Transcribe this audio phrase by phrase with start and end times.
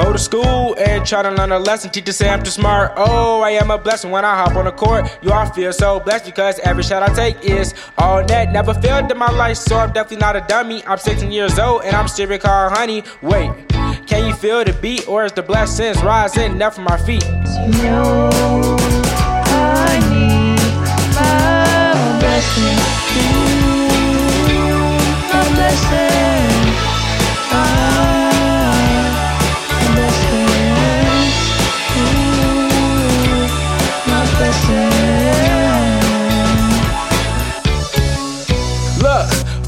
[0.00, 1.90] Go to school and try to learn a lesson.
[1.90, 2.92] Teacher say I'm too smart.
[2.96, 5.04] Oh, I am a blessing when I hop on the court.
[5.20, 8.50] You all feel so blessed because every shot I take is all net.
[8.50, 10.82] Never failed in my life, so I'm definitely not a dummy.
[10.86, 13.04] I'm 16 years old and I'm still called honey.
[13.20, 13.52] Wait,
[14.06, 17.24] can you feel the beat or is the blessings rising up from my feet?
[17.82, 18.69] You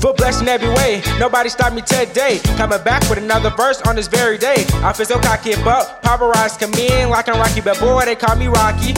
[0.02, 1.01] for blessing every way.
[1.19, 2.41] Nobody stopped me today.
[2.56, 4.66] Coming back with another verse on this very day.
[4.83, 8.37] I feel so cocky, but paparazzi come in like I'm Rocky, but boy, they call
[8.37, 8.93] me Rocky.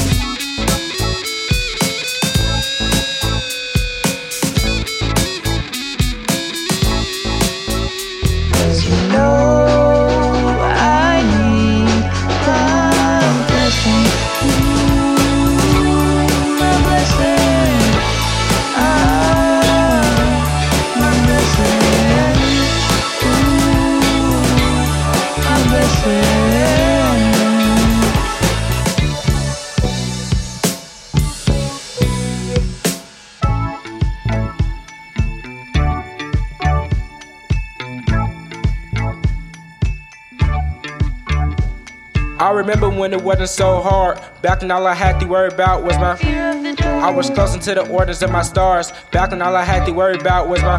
[42.45, 44.21] I remember when it wasn't so hard.
[44.43, 46.15] Back when all I had to worry about was my.
[46.21, 48.93] I was close to the orders of my stars.
[49.13, 50.77] Back when all I had to worry about was my.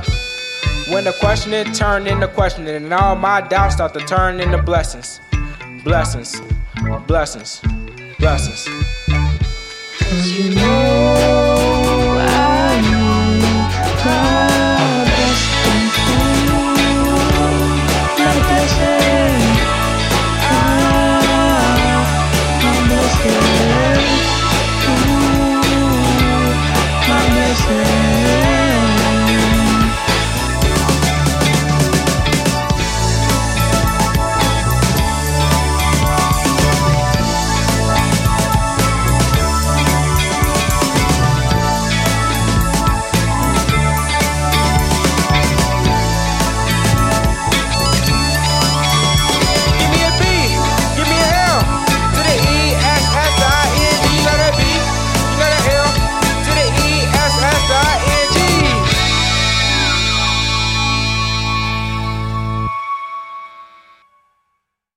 [0.94, 5.20] When the questioning turned into questioning, and all my doubts start to turn into blessings.
[5.84, 6.40] Blessings.
[7.08, 7.62] Blessings.
[8.20, 8.66] Blessings.
[9.98, 10.95] Cause you know